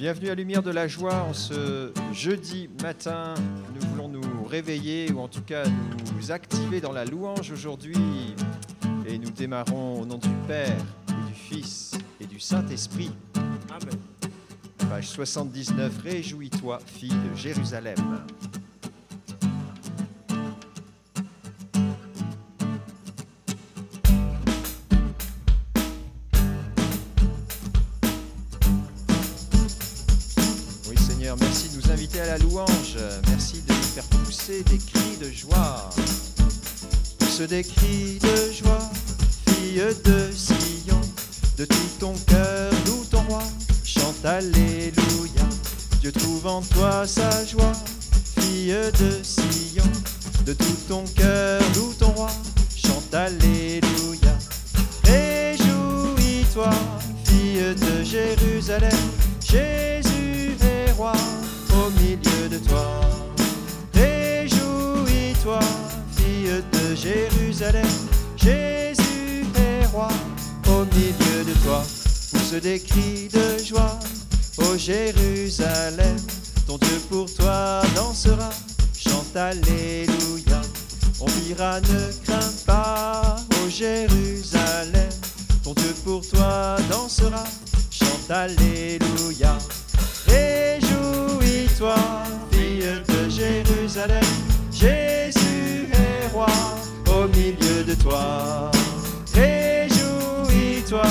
Bienvenue 0.00 0.30
à 0.30 0.34
Lumière 0.34 0.62
de 0.62 0.70
la 0.70 0.88
Joie 0.88 1.24
en 1.24 1.34
ce 1.34 1.92
jeudi 2.14 2.70
matin. 2.82 3.34
Nous 3.74 3.86
voulons 3.88 4.08
nous 4.08 4.44
réveiller 4.44 5.12
ou 5.12 5.18
en 5.18 5.28
tout 5.28 5.42
cas 5.42 5.64
nous 6.16 6.32
activer 6.32 6.80
dans 6.80 6.92
la 6.92 7.04
louange 7.04 7.50
aujourd'hui. 7.50 8.34
Et 9.06 9.18
nous 9.18 9.28
démarrons 9.28 10.00
au 10.00 10.06
nom 10.06 10.16
du 10.16 10.30
Père 10.48 10.78
et 11.10 11.28
du 11.28 11.34
Fils 11.34 11.98
et 12.18 12.24
du 12.24 12.40
Saint-Esprit. 12.40 13.10
Amen. 13.68 14.00
Page 14.88 15.06
79. 15.06 15.92
Réjouis-toi, 16.02 16.78
fille 16.86 17.10
de 17.10 17.36
Jérusalem. 17.36 18.24
Merci 31.38 31.68
de 31.68 31.76
nous 31.76 31.92
inviter 31.92 32.20
à 32.20 32.26
la 32.26 32.38
louange. 32.38 32.96
Merci 33.28 33.62
de 33.66 33.72
nous 33.72 33.82
faire 33.82 34.04
pousser 34.04 34.64
des 34.64 34.78
cris 34.78 35.16
de 35.20 35.30
joie. 35.30 35.90
Pousse 37.18 37.40
des 37.42 37.62
cris 37.62 38.18
de 38.18 38.52
joie, 38.52 38.90
fille 39.48 39.82
de 40.04 40.30
Sion. 40.32 41.00
De 41.56 41.64
tout 41.64 41.76
ton 42.00 42.14
cœur, 42.26 42.72
loue 42.86 43.04
ton 43.10 43.22
roi. 43.28 43.42
Chante 43.84 44.24
Alléluia. 44.24 45.46
Dieu 46.00 46.10
trouve 46.10 46.46
en 46.46 46.62
toi 46.62 47.06
sa 47.06 47.44
joie, 47.44 47.72
fille 48.40 48.74
de 48.98 49.22
Sion. 49.22 49.84
De 50.44 50.52
tout 50.52 50.78
ton 50.88 51.04
cœur, 51.14 51.62
loue 51.76 51.94
ton 51.98 52.10
roi. 52.12 52.30
Chante 52.74 53.14
Alléluia. 53.14 54.36
Réjouis-toi, 55.04 56.70
fille 57.24 57.74
de 57.76 58.02
Jérusalem. 58.02 58.90
Jésus 59.40 59.99
Jérusalem. 67.02 67.88
Jésus 68.36 69.46
est 69.56 69.86
roi 69.86 70.08
au 70.68 70.84
milieu 70.94 71.44
de 71.44 71.54
toi. 71.64 71.82
Pousse 72.30 72.52
des 72.60 72.78
cris 72.78 73.28
de 73.28 73.64
joie, 73.64 73.98
ô 74.58 74.76
Jérusalem. 74.76 76.16
Ton 76.66 76.76
Dieu 76.76 77.00
pour 77.08 77.32
toi 77.34 77.80
dansera, 77.94 78.50
chante 78.98 79.34
Alléluia. 79.34 80.60
On 81.20 81.26
dira 81.42 81.80
ne 81.80 82.12
crains 82.24 82.52
pas, 82.66 83.36
ô 83.64 83.68
Jérusalem. 83.70 85.08
Ton 85.64 85.72
Dieu 85.74 85.94
pour 86.04 86.20
toi 86.28 86.76
dansera, 86.90 87.44
chante 87.90 88.30
Alléluia. 88.30 89.56
Réjouis-toi, 90.28 91.94
milieu 98.00 98.06
de 98.06 98.08
toi. 98.08 98.70
Réjouis-toi, 99.34 101.02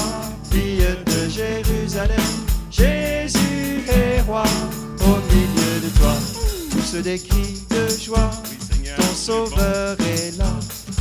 fille 0.51 0.87
de 1.05 1.29
Jérusalem. 1.29 2.17
Jésus 2.71 3.83
est 3.87 4.21
roi 4.21 4.43
au 5.01 5.33
milieu 5.33 5.79
de 5.81 5.89
toi. 5.97 6.13
Tous 6.71 7.01
des 7.01 7.19
cris 7.19 7.63
de 7.69 7.87
joie, 8.01 8.31
ton 8.97 9.15
sauveur 9.15 9.97
est 10.01 10.37
là. 10.37 10.59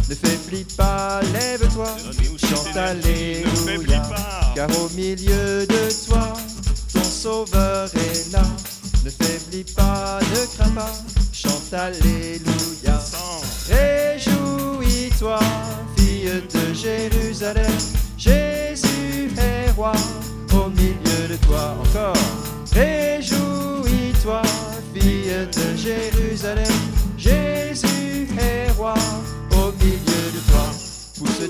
Ne 0.09 0.15
faiblis 0.15 0.65
pas, 0.77 1.21
lève-toi, 1.33 1.97
chante 2.39 2.77
Alléluia. 2.77 4.03
Car 4.55 4.69
au 4.81 4.89
milieu 4.95 5.67
de 5.67 6.07
toi, 6.07 6.33
ton 6.93 7.05
sauveur 7.05 7.91
est 7.95 8.33
là. 8.33 8.43
Ne 9.05 9.11
faiblis 9.11 9.65
pas, 9.75 10.19
ne 10.21 10.47
crains 10.57 10.71
pas, 10.71 10.93
chante 11.33 11.73
Alléluia. 11.73 12.78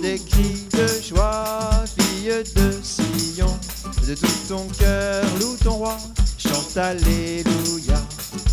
Des 0.00 0.18
cris 0.18 0.66
de 0.72 0.86
joie, 1.02 1.84
fille 1.98 2.32
de 2.54 2.72
Sion. 2.82 3.58
De 4.06 4.14
tout 4.14 4.26
ton 4.48 4.66
cœur, 4.78 5.24
loue 5.40 5.56
ton 5.62 5.74
roi. 5.74 5.96
Chante 6.38 6.76
Alléluia. 6.76 8.00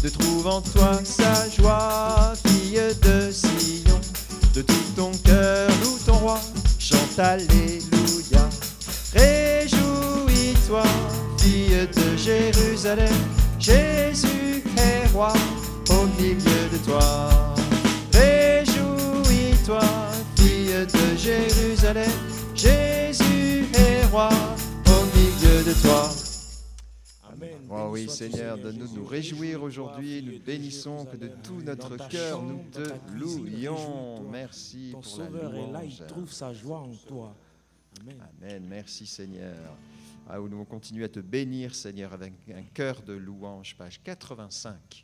De 0.03 0.09
trouve 0.09 0.47
en 0.47 0.61
toi 0.61 0.99
sa 1.03 1.49
joie, 1.49 2.33
fille 2.45 2.81
de 3.01 3.31
Sion. 3.31 3.99
De 4.53 4.61
tout 4.61 4.73
ton 4.95 5.11
cœur, 5.23 5.69
loue 5.83 5.97
ton 6.05 6.17
roi. 6.17 6.39
Chante 6.79 7.19
Alléluia. 7.19 8.49
Réjouis-toi, 9.13 10.83
fille 11.37 11.87
de 11.95 12.17
Jérusalem. 12.17 13.13
Jésus 13.59 14.63
est 14.77 15.11
roi 15.13 15.33
au 15.89 16.21
milieu 16.21 16.69
de 16.71 16.77
toi. 16.85 17.54
Jérusalem. 21.25 22.11
Jésus 22.53 23.65
est 23.73 24.05
roi 24.11 24.29
au 24.29 25.05
milieu 25.17 25.63
de 25.63 25.81
toi. 25.81 26.07
Amen. 27.23 27.67
Oh 27.67 27.89
oui, 27.89 28.07
Seigneur, 28.07 28.59
de 28.59 28.71
nous 28.71 29.03
réjouir 29.03 29.63
aujourd'hui. 29.63 30.21
Nous 30.21 30.39
bénissons 30.39 31.05
que 31.05 31.17
de 31.17 31.31
tout 31.41 31.63
notre 31.63 31.97
cœur, 32.09 32.43
nous 32.43 32.63
te 32.71 32.93
louions. 33.15 34.29
Merci 34.29 34.91
Ton 34.91 35.01
pour 35.01 35.17
la 35.17 35.25
sauveur 35.25 35.55
est 35.55 35.71
là, 35.71 35.83
il 35.83 35.97
trouve 36.05 36.31
sa 36.31 36.53
joie 36.53 36.81
en 36.81 36.93
toi. 37.07 37.35
Amen. 38.01 38.17
Amen. 38.43 38.63
Merci, 38.69 39.07
Seigneur. 39.07 39.55
Ah, 40.29 40.37
nous 40.37 40.45
allons 40.45 40.65
continuer 40.65 41.05
à 41.05 41.09
te 41.09 41.21
bénir, 41.21 41.73
Seigneur, 41.73 42.13
avec 42.13 42.33
un 42.55 42.63
cœur 42.71 43.01
de 43.01 43.13
louange, 43.13 43.75
page 43.75 43.99
85. 44.03 45.03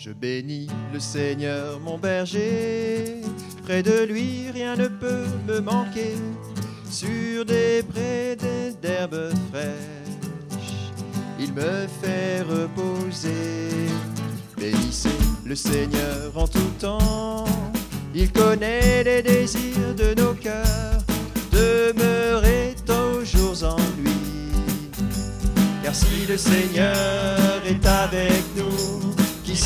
Je 0.00 0.10
bénis 0.12 0.68
le 0.92 1.00
Seigneur, 1.00 1.80
mon 1.80 1.98
berger. 1.98 3.20
Près 3.64 3.82
de 3.82 4.04
lui, 4.04 4.48
rien 4.54 4.76
ne 4.76 4.86
peut 4.86 5.26
me 5.48 5.58
manquer. 5.58 6.14
Sur 6.88 7.44
des 7.44 7.82
prés 7.82 8.36
d'herbes 8.80 9.32
fraîches, 9.50 10.92
il 11.40 11.52
me 11.52 11.88
fait 12.00 12.42
reposer. 12.42 13.88
Bénissez 14.56 15.18
le 15.44 15.56
Seigneur 15.56 16.30
en 16.36 16.46
tout 16.46 16.72
temps. 16.78 17.44
Il 18.14 18.30
connaît 18.30 19.02
les 19.02 19.20
désirs 19.20 19.96
de 19.96 20.14
nos 20.14 20.34
cœurs. 20.34 21.02
Demeurez 21.50 22.76
toujours 22.86 23.64
en 23.64 23.76
lui. 24.00 24.12
Car 25.82 25.92
si 25.94 26.24
le 26.28 26.36
Seigneur 26.36 27.36
est 27.66 27.84
avec 27.84 28.44
nous, 28.56 29.17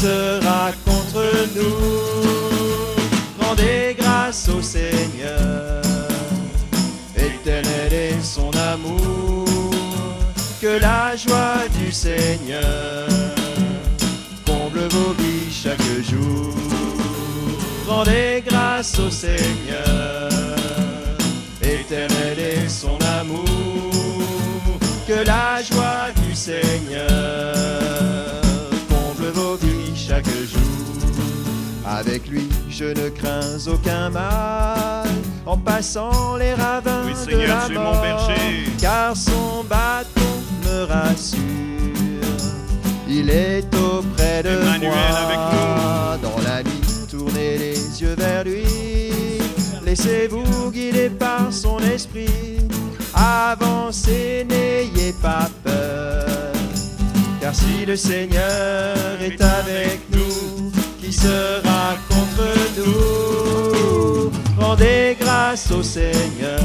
sera 0.02 0.72
contre 0.84 1.22
nous 1.54 2.02
Rendez 3.40 3.94
grâce 3.96 4.48
au 4.48 4.60
Seigneur. 4.60 5.82
Éternel 7.16 7.92
est 7.92 8.22
son 8.22 8.50
amour. 8.72 9.70
Que 10.60 10.80
la 10.80 11.14
joie 11.16 11.62
du 11.78 11.92
Seigneur 11.92 13.06
comble 14.46 14.84
vos 14.90 15.12
vies 15.20 15.52
chaque 15.52 15.90
jour. 16.10 16.54
Rendez 17.86 18.42
grâce 18.44 18.98
au 18.98 19.10
Seigneur. 19.10 20.30
Éternel 21.62 22.38
est 22.38 22.68
son 22.68 22.98
amour. 23.20 23.44
Que 25.06 25.24
la 25.26 25.62
joie 25.62 26.08
du 26.24 26.34
Seigneur 26.34 27.51
lui, 32.32 32.48
je 32.68 32.84
ne 32.84 33.08
crains 33.10 33.58
aucun 33.66 34.10
mal. 34.10 35.06
En 35.46 35.56
passant 35.56 36.36
les 36.36 36.54
ravins 36.54 37.02
Oui, 37.06 37.12
de 37.12 37.16
Seigneur, 37.30 37.58
la 37.60 37.66
tu 37.66 37.72
es 37.72 37.76
mon 37.76 37.82
mort, 37.82 38.02
berger. 38.02 38.64
car 38.80 39.16
son 39.16 39.64
bâton 39.68 40.32
me 40.64 40.84
rassure. 40.84 41.40
Il 43.08 43.28
est 43.28 43.66
auprès 43.74 44.42
de 44.42 44.48
Emmanuel 44.48 44.90
moi. 44.90 44.96
avec 45.26 46.22
Dans 46.22 46.38
la 46.48 46.62
nuit, 46.62 46.80
tournez 47.10 47.58
les 47.58 48.02
yeux 48.02 48.14
vers 48.16 48.44
lui. 48.44 48.64
Laissez-vous 49.84 50.70
guider 50.70 51.10
par 51.10 51.52
son 51.52 51.78
esprit. 51.80 52.58
Avancez, 53.14 54.46
n'ayez 54.48 55.12
pas 55.20 55.48
peur. 55.62 56.52
Car 57.40 57.54
si 57.54 57.84
le 57.84 57.96
Seigneur 57.96 58.96
est 59.20 59.40
avec 59.42 60.00
nous, 60.10 60.72
qui 61.00 61.12
sera 61.12 61.96
nous 62.76 64.30
Rendez 64.58 65.16
grâce 65.20 65.70
au 65.70 65.82
Seigneur. 65.82 66.60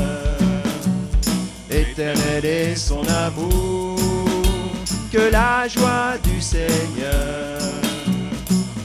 Éternel 1.70 2.46
est 2.46 2.76
son 2.76 3.02
amour, 3.28 4.00
que 5.12 5.32
la 5.32 5.68
joie 5.68 6.18
du 6.24 6.40
Seigneur 6.40 7.60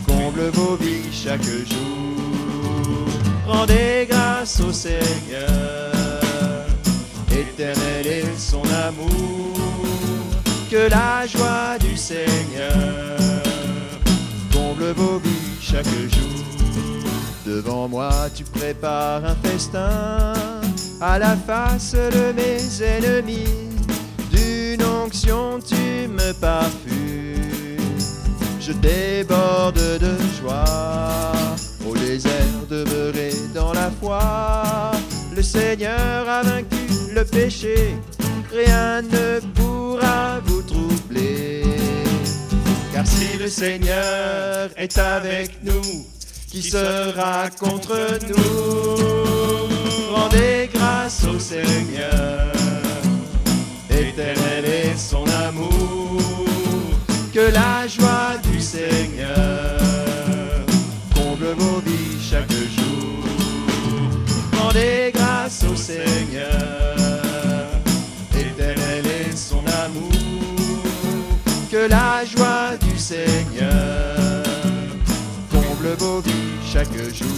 comble 0.07 0.49
vos 0.55 0.77
vies 0.77 1.13
chaque 1.13 1.43
jour. 1.43 3.07
Rendez 3.47 4.07
grâce 4.09 4.61
au 4.61 4.73
Seigneur, 4.73 5.93
éternel 7.31 8.07
est 8.07 8.39
son 8.39 8.63
amour, 8.89 9.59
que 10.71 10.91
la 10.91 11.27
joie 11.27 11.79
du 11.79 11.97
Seigneur 11.97 13.19
comble 14.53 14.93
vos 14.97 15.19
vies 15.19 15.61
chaque 15.61 15.87
jour. 15.87 16.52
Devant 17.45 17.89
moi, 17.89 18.13
tu 18.35 18.45
prépares 18.45 19.25
un 19.25 19.35
festin 19.35 20.33
à 21.01 21.19
la 21.19 21.37
face 21.37 21.95
de 21.95 22.33
mes 22.33 22.83
ennemis. 22.83 23.69
D'une 24.31 24.85
onction, 24.85 25.59
tu 25.59 26.07
me 26.09 26.33
parfumes. 26.35 27.03
Je 28.61 28.73
déborde 28.73 29.75
de 29.75 30.17
joie. 30.41 31.33
Au 31.85 31.97
désert, 31.97 32.31
demeurer 32.71 33.33
dans 33.53 33.73
la 33.73 33.91
foi. 33.91 34.93
Le 35.35 35.43
Seigneur 35.43 36.29
a 36.29 36.43
vaincu 36.43 36.87
le 37.13 37.25
péché. 37.25 37.97
Rien 38.53 39.03
ne 39.03 39.41
pourra 39.55 40.39
vous 40.45 40.63
troubler. 40.63 41.65
Car 42.93 43.05
si 43.05 43.37
le 43.37 43.49
Seigneur 43.49 44.71
est 44.77 44.97
avec 44.97 45.65
nous, 45.65 46.07
qui 46.53 46.63
sera 46.63 47.49
contre 47.59 47.97
nous. 48.29 50.15
Rendez 50.15 50.69
grâce 50.73 51.25
au 51.25 51.39
Seigneur, 51.39 52.53
éternel 53.89 54.65
est 54.67 54.99
son 54.99 55.25
amour, 55.49 56.45
que 57.33 57.51
la 57.55 57.89
joie 57.89 58.37
du 58.53 58.61
Seigneur 58.61 59.81
comble 61.15 61.55
vos 61.57 61.81
vies 61.81 62.21
chaque 62.21 62.53
jour. 62.53 63.25
Rendez 64.61 65.11
grâce 65.15 65.65
au 65.65 65.75
Seigneur, 65.75 66.51
éternel 68.39 69.07
est 69.07 69.35
son 69.35 69.65
amour, 69.87 70.83
que 71.71 71.89
la 71.89 72.27
joie 72.27 72.77
du 72.79 72.99
Seigneur 72.99 74.12
chaque 76.73 76.95
jour. 77.13 77.29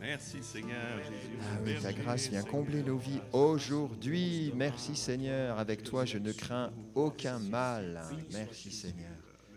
Merci 0.00 0.42
Seigneur 0.42 0.98
Jésus. 0.98 1.38
Ah 1.40 1.58
oui, 1.64 1.74
ta 1.80 1.92
grâce 1.92 2.28
vient 2.28 2.42
combler 2.42 2.82
nos 2.82 2.96
vies 2.96 3.20
aujourd'hui. 3.32 4.52
Merci 4.56 4.96
Seigneur. 4.96 5.60
Avec 5.60 5.84
toi, 5.84 6.04
je 6.04 6.18
ne 6.18 6.32
crains 6.32 6.72
aucun 6.96 7.38
mal. 7.38 8.02
Merci 8.32 8.72
Seigneur. 8.72 9.12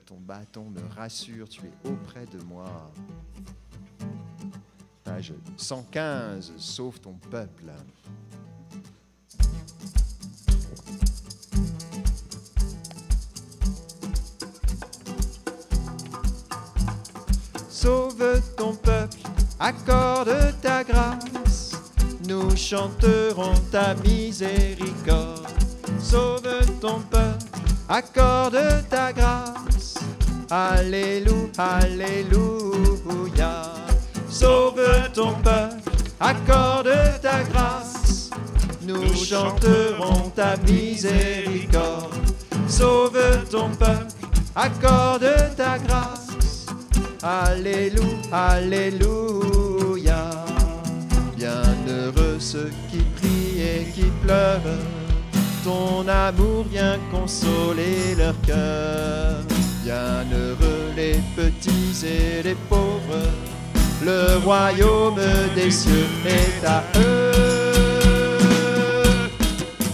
Ton 0.05 0.17
bâton 0.19 0.69
me 0.69 0.81
rassure. 0.95 1.49
Tu 1.49 1.61
es 1.61 1.89
auprès 1.89 2.27
de 2.27 2.43
moi. 2.43 2.91
Page 5.03 5.33
115. 5.57 6.53
Sauve 6.57 6.99
ton 6.99 7.13
peuple. 7.31 7.71
Accorde 19.59 20.53
ta 20.61 20.83
grâce. 20.83 21.71
Nous 22.27 22.55
chanterons 22.55 23.53
ta 23.71 23.93
miséricorde. 24.03 25.45
Sauve 25.99 26.47
ton 26.81 26.99
peuple, 27.09 27.45
accorde 27.87 28.59
ta 28.89 29.13
grâce. 29.13 29.95
Alléluia, 30.49 31.49
Alléluia. 31.57 33.61
Sauve 34.29 34.81
ton 35.13 35.33
peuple, 35.43 35.81
accorde 36.19 36.91
ta 37.21 37.43
grâce. 37.43 38.29
Nous 38.81 39.13
chanterons 39.15 40.29
ta 40.35 40.57
miséricorde. 40.57 42.13
Sauve 42.67 43.45
ton 43.49 43.69
peuple, 43.69 44.07
accorde 44.55 45.55
ta 45.55 45.77
grâce. 45.79 46.14
Alléluia, 47.27 48.05
Alléluia. 48.31 50.29
Bienheureux 51.35 52.37
ceux 52.39 52.71
qui 52.91 52.99
prient 53.15 53.61
et 53.61 53.85
qui 53.95 54.11
pleurent. 54.23 54.61
Ton 55.63 56.07
amour 56.07 56.65
vient 56.69 56.99
consoler 57.09 58.13
leur 58.15 58.39
cœur. 58.41 59.37
Bienheureux 59.83 60.91
les 60.95 61.19
petits 61.35 62.05
et 62.05 62.43
les 62.43 62.57
pauvres. 62.69 63.31
Le 64.03 64.37
royaume 64.43 65.19
des 65.55 65.71
cieux 65.71 66.05
est 66.27 66.63
à 66.63 66.83
eux. 66.99 67.31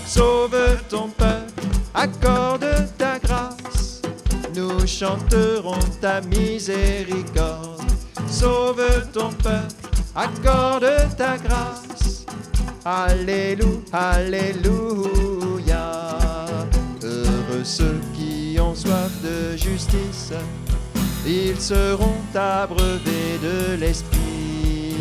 Sauve 0.06 0.57
ton 0.89 1.07
peuple, 1.07 1.63
accorde. 1.94 2.70
Nous 4.81 4.88
chanterons 4.88 5.78
ta 6.01 6.22
miséricorde. 6.22 7.83
Sauve 8.28 8.81
ton 9.13 9.30
peuple, 9.30 9.75
accorde 10.16 10.89
ta 11.16 11.38
grâce. 11.38 12.25
Alléluia, 12.83 13.78
Alléluia. 13.94 15.06
Heureux 17.04 17.63
ceux 17.63 18.01
qui 18.16 18.57
ont 18.60 18.74
soif 18.74 19.12
de 19.24 19.56
justice, 19.56 20.33
ils 21.28 21.62
seront 21.62 22.18
abreuvés 22.33 23.38
de 23.44 23.75
l'Esprit. 23.80 24.95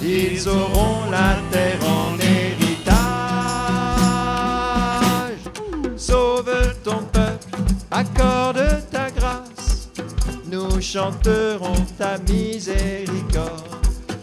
ils 0.00 0.48
auront 0.48 1.10
la 1.10 1.38
terre 1.50 1.80
en 1.82 1.97
ta 11.98 12.18
miséricorde. 12.28 13.62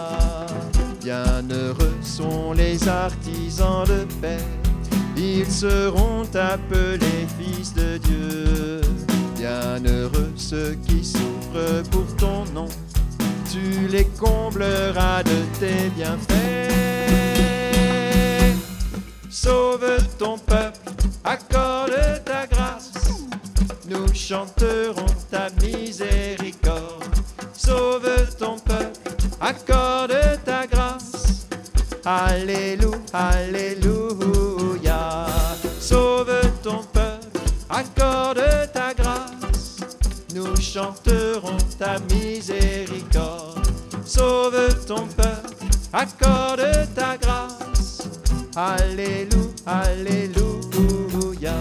Bienheureux 1.01 1.97
sont 2.01 2.53
les 2.53 2.87
artisans 2.87 3.85
de 3.85 4.05
paix, 4.21 4.43
ils 5.15 5.49
seront 5.49 6.23
appelés 6.33 7.27
fils 7.39 7.73
de 7.73 7.97
Dieu. 7.97 8.81
Bienheureux 9.35 10.31
ceux 10.35 10.75
qui 10.85 11.03
souffrent 11.03 11.83
pour 11.91 12.15
ton 12.17 12.45
nom, 12.53 12.67
tu 13.49 13.87
les 13.87 14.05
combleras 14.19 15.23
de 15.23 15.59
tes 15.59 15.89
bienfaits. 15.95 17.26
Sauve 19.39 19.99
ton 20.17 20.35
peuple, 20.39 20.79
accorde 21.23 22.23
ta 22.25 22.47
grâce. 22.47 22.91
Nous 23.87 24.11
chanterons 24.11 25.13
ta 25.29 25.49
miséricorde. 25.61 27.05
Sauve 27.53 28.35
ton 28.39 28.57
peuple, 28.57 28.99
accorde 29.39 30.17
ta 30.43 30.65
grâce. 30.65 31.47
Alléluia, 32.03 32.97
Alléluia. 33.13 34.47
Sauve 35.79 36.41
ton 36.63 36.81
peuple, 36.91 37.39
accorde 37.69 38.43
ta 38.73 38.91
grâce. 38.95 39.77
Nous 40.33 40.55
chanterons 40.59 41.57
ta 41.77 41.99
miséricorde. 42.11 43.67
Sauve 44.03 44.83
ton 44.87 45.05
peuple, 45.15 45.53
accorde 45.93 46.87
ta 46.95 47.15
grâce. 47.17 47.56
Alléluia, 48.59 49.53
Alléluia. 49.67 51.53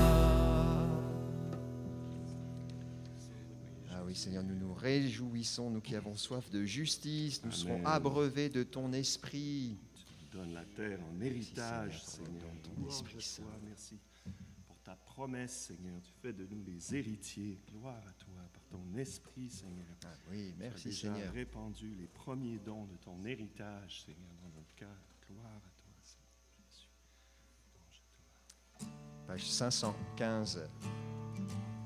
Ah 3.91 4.03
oui, 4.07 4.15
Seigneur, 4.15 4.43
nous 4.43 4.55
nous 4.55 4.73
réjouissons, 4.73 5.69
nous 5.69 5.83
qui 5.83 5.95
avons 5.95 6.17
soif 6.17 6.49
de 6.49 6.65
justice, 6.65 7.45
nous 7.45 7.53
serons 7.53 7.85
abreuvés 7.85 8.49
de 8.49 8.63
ton 8.63 8.95
esprit. 8.95 9.77
Donne 10.33 10.55
la 10.55 10.65
terre 10.65 10.99
en 11.13 11.21
héritage, 11.21 12.03
Seigneur, 12.03 12.31
Seigneur. 12.31 12.43
dans 12.65 12.71
ton 12.71 12.89
esprit 12.89 13.19
à 13.19 13.21
saint. 13.21 13.43
toi, 13.43 13.53
merci 13.69 13.99
pour 14.67 14.79
ta 14.79 14.97
promesse, 14.97 15.67
Seigneur. 15.69 16.01
Tu 16.03 16.13
fais 16.23 16.33
de 16.33 16.47
nous 16.51 16.63
les 16.65 16.95
héritiers. 16.95 17.59
Gloire 17.71 18.03
à 18.09 18.13
toi 18.13 18.35
par 18.55 18.63
ton 18.71 18.99
esprit, 18.99 19.51
Seigneur. 19.51 19.85
Ah 20.03 20.09
oui, 20.31 20.55
Tu 20.57 20.63
as 20.63 20.67
merci 20.67 20.89
déjà 20.89 21.13
Seigneur. 21.15 21.35
répandu 21.35 21.95
les 22.01 22.07
premiers 22.07 22.59
dons 22.65 22.87
de 22.87 22.97
ton 23.05 23.23
héritage, 23.27 24.05
Seigneur, 24.07 24.33
dans 24.43 24.49
notre 24.57 24.75
cœur. 24.77 24.97
Gloire 25.31 25.47
à 25.57 25.71
toi, 25.77 25.86
page 29.27 29.45
515, 29.45 30.61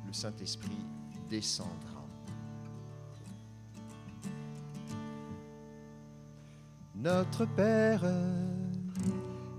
le 0.07 0.13
Saint-Esprit 0.13 0.85
descendra. 1.29 2.05
Notre 6.95 7.47
Père, 7.47 8.05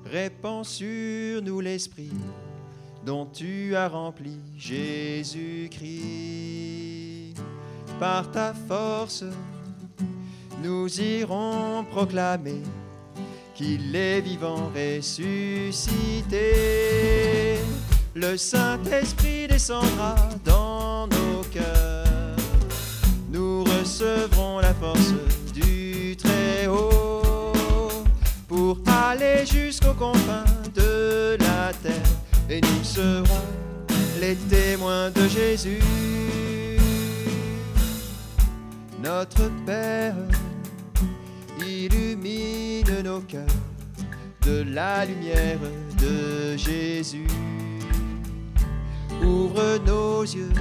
répands 0.06 0.64
sur 0.64 1.42
nous 1.42 1.60
l'Esprit 1.60 2.14
dont 3.04 3.26
tu 3.26 3.76
as 3.76 3.88
rempli 3.88 4.38
Jésus-Christ. 4.56 5.82
Par 8.00 8.30
ta 8.32 8.54
force, 8.54 9.24
nous 10.62 11.02
irons 11.02 11.84
proclamer 11.90 12.62
qu'il 13.62 13.96
est 13.96 14.22
vivant 14.22 14.72
ressuscité. 14.76 16.40
Le 18.16 18.36
Saint-Esprit 18.36 19.48
descendra 19.48 20.16
dans 20.44 21.08
nos 21.08 21.44
cœurs. 21.52 22.36
Nous 23.32 23.64
recevrons 23.64 24.60
la 24.60 24.74
force 24.74 25.14
du 25.54 26.16
Très-Haut 26.18 27.54
pour 28.48 28.80
aller 28.88 29.46
jusqu'aux 29.46 29.94
confins 29.94 30.44
de 30.74 31.38
la 31.40 31.72
terre. 31.84 32.02
Et 32.50 32.62
nous 32.62 32.84
serons 32.84 33.46
les 34.20 34.36
témoins 34.36 35.12
de 35.12 35.28
Jésus. 35.28 35.80
Notre 39.02 39.50
Père, 39.66 40.16
illumine 41.66 42.51
nos 43.04 43.22
cœurs 43.22 43.46
de 44.46 44.64
la 44.64 45.06
lumière 45.06 45.60
de 46.00 46.58
Jésus. 46.58 47.28
Ouvre 49.24 49.80
nos 49.86 50.24
yeux, 50.24 50.52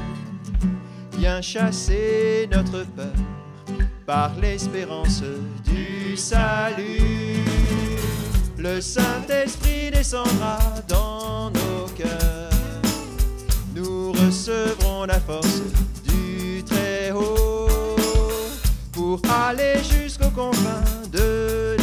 viens 1.19 1.41
chasser 1.41 2.49
notre 2.53 2.85
peur 2.97 3.13
par 4.07 4.33
l'espérance 4.41 5.23
du 5.65 6.17
salut. 6.17 7.45
Le 8.59 8.81
Saint-Esprit 8.81 9.91
descendra 9.91 10.59
dans 10.89 11.51
nos 11.51 11.87
cœurs. 11.97 12.51
Nous 13.75 14.13
recevrons 14.13 15.05
la 15.07 15.21
force 15.21 15.63
du 16.05 16.63
Très-Haut 16.65 17.69
pour 18.93 19.21
aller 19.31 19.77
jusqu'aux 19.83 20.31
confins 20.31 20.85
de 21.11 21.80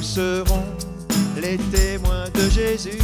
nous 0.00 0.06
serons 0.06 0.64
les 1.36 1.58
témoins 1.58 2.24
de 2.32 2.48
Jésus. 2.48 2.96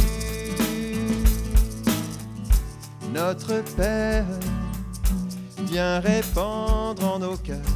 Notre 3.13 3.61
Père, 3.75 4.25
viens 5.69 5.99
répandre 5.99 7.05
en 7.05 7.19
nos 7.19 7.37
cœurs 7.37 7.75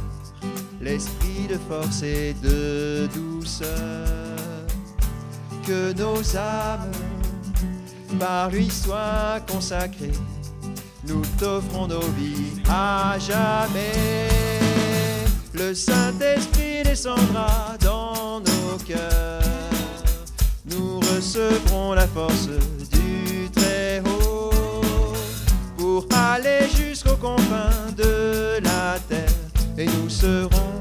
l'esprit 0.80 1.46
de 1.48 1.56
force 1.68 2.02
et 2.02 2.34
de 2.42 3.08
douceur. 3.14 4.08
Que 5.64 5.92
nos 5.92 6.36
âmes 6.36 6.90
par 8.18 8.50
lui 8.50 8.68
soient 8.68 9.38
consacrées. 9.48 10.18
Nous 11.06 11.22
t'offrons 11.38 11.86
nos 11.86 12.08
vies 12.18 12.60
à 12.68 13.16
jamais. 13.20 14.28
Le 15.54 15.72
Saint-Esprit 15.74 16.82
descendra 16.82 17.76
dans 17.80 18.11
nos 18.40 18.78
cœurs. 18.86 19.42
Nous 20.64 21.00
recevrons 21.00 21.92
la 21.92 22.06
force 22.06 22.48
du 22.90 23.50
Très-Haut 23.50 24.50
pour 25.76 26.06
aller 26.14 26.68
jusqu'aux 26.74 27.16
confins 27.16 27.90
de 27.96 28.60
la 28.62 28.98
terre. 29.08 29.28
Et 29.76 29.86
nous 29.86 30.08
serons 30.08 30.72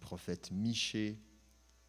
prophète 0.00 0.50
Michée. 0.50 1.18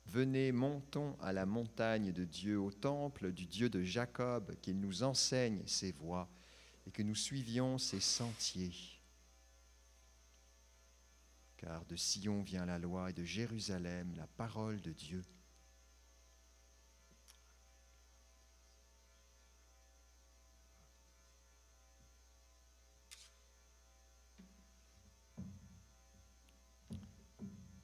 Venez, 0.06 0.52
montons 0.52 1.16
à 1.22 1.32
la 1.32 1.46
montagne 1.46 2.12
de 2.12 2.26
Dieu, 2.26 2.60
au 2.60 2.72
temple 2.72 3.32
du 3.32 3.46
Dieu 3.48 3.70
de 3.70 3.82
Jacob, 3.82 4.56
qu'il 4.62 4.80
nous 4.80 5.04
enseigne 5.04 5.62
ses 5.66 5.92
voies 5.92 6.30
et 6.86 6.92
que 6.92 7.02
nous 7.02 7.16
suivions 7.16 7.78
ses 7.78 8.00
sentiers. 8.00 8.74
Car 11.58 11.86
de 11.86 11.96
Sion 11.96 12.42
vient 12.42 12.66
la 12.66 12.80
loi 12.80 13.12
et 13.12 13.14
de 13.14 13.24
Jérusalem 13.24 14.14
la 14.18 14.28
parole 14.28 14.82
de 14.82 14.92
Dieu. 14.92 15.24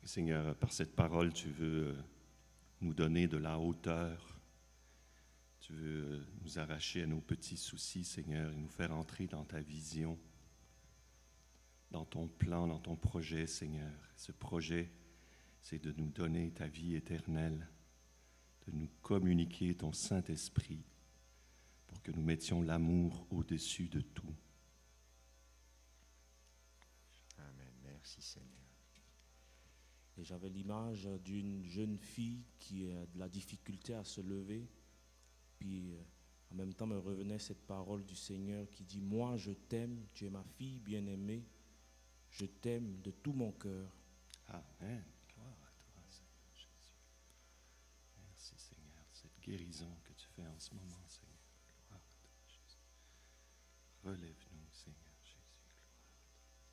Seigneur, 0.08 0.56
par 0.56 0.72
cette 0.72 0.96
parole, 0.96 1.34
tu 1.34 1.50
veux 1.50 1.88
euh, 1.88 1.96
nous 2.80 2.94
donner 2.94 3.28
de 3.28 3.36
la 3.36 3.60
hauteur. 3.60 4.40
Tu 5.60 5.74
veux 5.74 6.14
euh, 6.14 6.26
nous 6.42 6.60
arracher 6.60 7.04
à 7.04 7.08
nos 7.08 7.20
petits 7.20 7.58
soucis, 7.58 8.06
Seigneur, 8.06 8.54
et 8.54 8.56
nous 8.56 8.70
faire 8.70 8.96
entrer 8.96 9.28
dans 9.28 9.44
ta 9.44 9.60
vision, 9.60 10.18
dans 11.92 12.06
ton 12.06 12.30
plan, 12.30 12.68
dans 12.68 12.80
ton 12.80 12.96
projet, 12.96 13.48
Seigneur. 13.48 13.92
Ce 14.16 14.32
projet, 14.32 14.90
c'est 15.62 15.84
de 15.84 15.92
nous 15.98 16.10
donner 16.10 16.52
ta 16.52 16.68
vie 16.68 16.96
éternelle, 16.96 17.68
de 18.66 18.72
nous 18.72 18.90
communiquer 19.02 19.76
ton 19.76 19.92
Saint-Esprit 19.92 20.86
pour 21.86 22.02
que 22.02 22.14
nous 22.14 22.24
mettions 22.24 22.62
l'amour 22.62 23.28
au-dessus 23.30 23.90
de 23.90 24.00
tout. 24.00 24.34
Amen. 27.38 27.74
Merci 27.84 28.22
Seigneur. 28.22 28.67
Et 30.18 30.24
j'avais 30.24 30.50
l'image 30.50 31.08
d'une 31.24 31.64
jeune 31.64 31.98
fille 31.98 32.44
qui 32.58 32.90
a 32.92 33.06
de 33.06 33.20
la 33.20 33.30
difficulté 33.30 33.94
à 33.94 34.04
se 34.04 34.20
lever. 34.22 34.68
Puis 35.60 35.94
euh, 35.94 36.02
En 36.52 36.56
même 36.56 36.74
temps 36.74 36.88
me 36.88 36.98
revenait 36.98 37.40
cette 37.40 37.66
parole 37.68 38.04
du 38.06 38.16
Seigneur 38.16 38.68
qui 38.70 38.84
dit, 38.84 39.02
moi 39.02 39.38
je 39.38 39.52
t'aime, 39.52 40.08
tu 40.14 40.26
es 40.26 40.30
ma 40.30 40.44
fille 40.44 40.80
bien-aimée, 40.80 41.46
je 42.32 42.46
t'aime 42.46 43.00
de 43.02 43.12
tout 43.12 43.34
mon 43.34 43.52
cœur. 43.52 43.92
Amen. 44.48 45.04
Gloire 45.34 45.58
à 45.62 45.72
toi, 45.84 46.02
Seigneur 46.08 46.56
Jésus. 46.56 46.96
Merci, 48.18 48.54
Seigneur, 48.58 49.04
cette 49.12 49.40
guérison 49.42 49.98
que 50.04 50.14
tu 50.14 50.28
fais 50.36 50.48
en 50.48 50.60
ce 50.60 50.74
moment. 50.74 50.86
Gloire 51.88 52.02
à 52.02 52.18
toi, 52.22 52.32
Jésus. 52.48 52.80
Relève-nous, 54.04 54.72
Seigneur 54.72 55.14
Jésus. 55.22 55.38
Gloire 55.60 55.74
à 55.74 56.64
toi. 56.64 56.68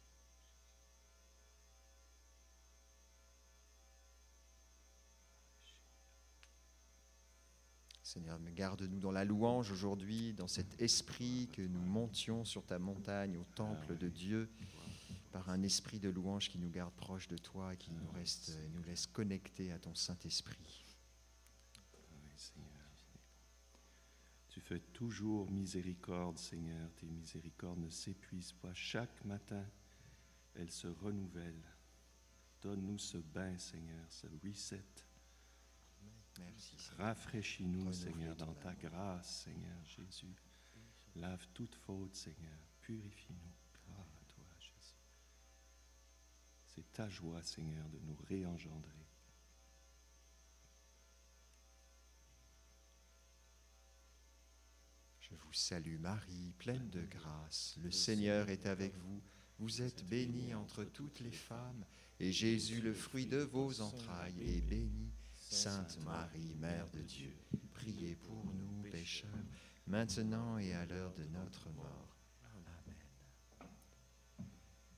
Seigneur, 8.14 8.38
garde-nous 8.54 9.00
dans 9.00 9.10
la 9.10 9.24
louange 9.24 9.72
aujourd'hui, 9.72 10.34
dans 10.34 10.46
cet 10.46 10.80
esprit 10.80 11.48
que 11.52 11.62
nous 11.62 11.80
montions 11.80 12.44
sur 12.44 12.64
ta 12.64 12.78
montagne, 12.78 13.36
au 13.36 13.44
temple 13.56 13.96
de 13.96 14.08
Dieu, 14.08 14.48
par 15.32 15.50
un 15.50 15.64
esprit 15.64 15.98
de 15.98 16.10
louange 16.10 16.48
qui 16.48 16.60
nous 16.60 16.70
garde 16.70 16.94
proche 16.94 17.26
de 17.26 17.36
toi 17.36 17.74
et 17.74 17.76
qui 17.76 17.90
nous, 17.90 18.08
reste, 18.14 18.56
nous 18.72 18.84
laisse 18.84 19.08
connectés 19.08 19.72
à 19.72 19.80
ton 19.80 19.96
Saint-Esprit. 19.96 20.84
Tu 24.48 24.60
fais 24.60 24.78
toujours 24.78 25.50
miséricorde, 25.50 26.38
Seigneur. 26.38 26.88
Tes 26.94 27.06
miséricordes 27.06 27.80
ne 27.80 27.90
s'épuisent 27.90 28.52
pas. 28.52 28.72
Chaque 28.74 29.24
matin, 29.24 29.66
elles 30.54 30.70
se 30.70 30.86
renouvellent. 30.86 31.66
Donne-nous 32.62 32.98
ce 32.98 33.18
bain, 33.18 33.58
Seigneur, 33.58 34.06
ce 34.08 34.28
reset. 34.46 34.84
Rafraîchis-nous, 36.98 37.92
Seigneur, 37.92 38.36
dans 38.36 38.54
ta 38.54 38.74
grâce, 38.74 39.44
Seigneur 39.44 39.84
Jésus. 39.84 40.34
Lave 41.16 41.46
toute 41.54 41.74
faute, 41.74 42.14
Seigneur. 42.14 42.58
Purifie-nous. 42.80 43.52
Gloire 43.86 44.06
à 44.20 44.24
toi, 44.32 44.44
Jésus. 44.58 44.96
C'est 46.66 46.92
ta 46.92 47.08
joie, 47.08 47.42
Seigneur, 47.42 47.88
de 47.88 47.98
nous 48.00 48.16
réengendrer. 48.28 48.90
Je 55.20 55.34
vous 55.34 55.52
salue 55.52 55.98
Marie, 55.98 56.52
pleine 56.58 56.90
de 56.90 57.02
grâce. 57.06 57.76
Le 57.82 57.90
Seigneur 57.90 58.48
est 58.50 58.66
avec 58.66 58.96
vous. 58.96 59.22
Vous 59.58 59.82
êtes 59.82 60.04
bénie 60.06 60.54
entre 60.54 60.84
toutes 60.84 61.20
les 61.20 61.32
femmes, 61.32 61.84
et 62.20 62.32
Jésus, 62.32 62.80
le 62.80 62.92
fruit 62.92 63.26
de 63.26 63.38
vos 63.38 63.80
entrailles, 63.80 64.40
est 64.42 64.60
béni. 64.60 65.12
Sainte 65.54 65.98
Marie, 66.04 66.56
Mère 66.56 66.88
de 66.90 67.00
Dieu, 67.00 67.32
priez 67.72 68.16
pour 68.16 68.44
nous 68.44 68.90
pécheurs, 68.90 69.30
maintenant 69.86 70.58
et 70.58 70.74
à 70.74 70.84
l'heure 70.84 71.14
de 71.14 71.24
notre 71.26 71.70
mort. 71.70 72.16
Amen. 72.42 73.68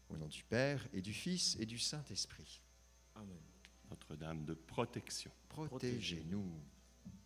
Au 0.08 0.16
nom 0.16 0.28
du 0.28 0.42
Père 0.44 0.82
et 0.94 1.02
du 1.02 1.12
Fils 1.12 1.56
et 1.60 1.66
du 1.66 1.78
Saint-Esprit, 1.78 2.62
Amen. 3.14 3.36
Notre-Dame 3.90 4.46
de 4.46 4.54
protection. 4.54 5.30
protégez-nous. 5.50 6.50